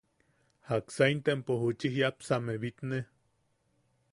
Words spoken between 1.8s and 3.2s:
jiʼapsame bitne?